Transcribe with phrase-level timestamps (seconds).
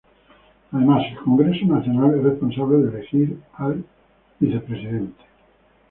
[0.71, 3.85] Además, el Congreso Nacional es responsable de elegir al y al
[4.39, 5.23] Vicepresidente.